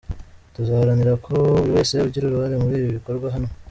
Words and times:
Tuzaharanira 0.55 1.13
ko 1.25 1.33
buri 1.53 1.69
wese 1.75 1.93
ugira 2.07 2.25
uruhare 2.27 2.55
muri 2.63 2.75
ibi 2.79 2.95
bikorwa 2.97 3.25
ahanwa. 3.29 3.51